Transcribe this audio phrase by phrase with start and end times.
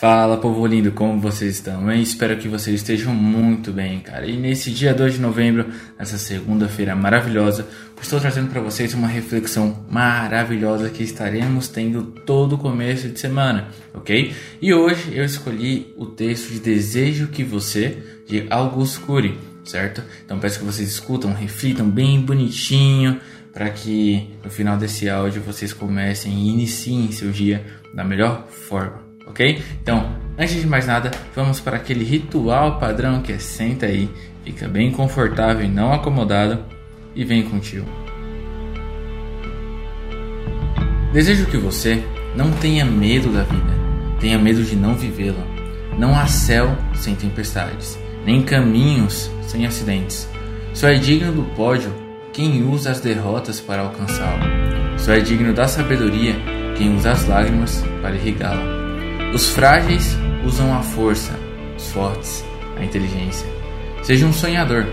[0.00, 1.92] Fala, povo lindo, como vocês estão?
[1.92, 4.26] Eu espero que vocês estejam muito bem, cara.
[4.26, 5.66] E nesse dia 2 de novembro,
[5.98, 7.68] nessa segunda-feira maravilhosa,
[8.00, 13.68] estou trazendo para vocês uma reflexão maravilhosa que estaremos tendo todo o começo de semana,
[13.92, 14.34] ok?
[14.62, 20.02] E hoje eu escolhi o texto de Desejo que Você, de Augusto Cury, certo?
[20.24, 23.20] Então peço que vocês escutam, reflitam bem bonitinho,
[23.52, 29.09] para que no final desse áudio vocês comecem e iniciem seu dia da melhor forma
[29.26, 29.62] ok?
[29.82, 34.10] Então, antes de mais nada, vamos para aquele ritual padrão que é senta aí,
[34.44, 36.58] fica bem confortável e não acomodado
[37.14, 37.86] e vem contigo.
[41.12, 42.02] Desejo que você
[42.36, 43.72] não tenha medo da vida,
[44.20, 45.44] tenha medo de não vivê-la.
[45.98, 50.28] Não há céu sem tempestades, nem caminhos sem acidentes.
[50.72, 51.92] Só é digno do pódio
[52.32, 54.42] quem usa as derrotas para alcançá-lo.
[54.96, 56.34] Só é digno da sabedoria
[56.76, 58.89] quem usa as lágrimas para irrigá-la.
[59.32, 61.38] Os frágeis usam a força,
[61.76, 62.44] os fortes
[62.76, 63.46] a inteligência.
[64.02, 64.86] Seja um sonhador,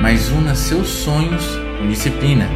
[0.00, 1.44] mas una seus sonhos
[1.78, 2.48] com disciplina,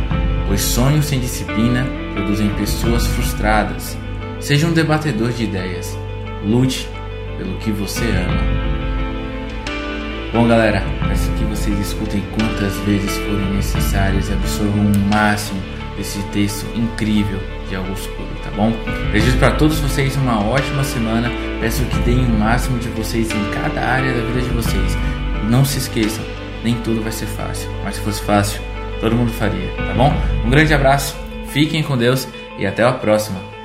[0.46, 3.98] pois sonhos sem disciplina produzem pessoas frustradas.
[4.40, 5.98] Seja um debatedor de ideias,
[6.42, 6.88] lute
[7.36, 8.66] pelo que você ama.
[10.32, 15.60] Bom, galera, peço que vocês escutem quantas vezes forem necessárias e absorvam o máximo
[15.98, 18.72] desse texto incrível de Augusto Cury, tá bom?
[19.12, 21.30] Desejo para todos vocês uma ótima semana.
[21.60, 24.96] Peço que deem o máximo de vocês em cada área da vida de vocês.
[25.48, 26.24] Não se esqueçam,
[26.62, 28.60] nem tudo vai ser fácil, mas se fosse fácil,
[29.00, 30.12] todo mundo faria, tá bom?
[30.44, 31.16] Um grande abraço,
[31.48, 32.26] fiquem com Deus
[32.58, 33.55] e até a próxima.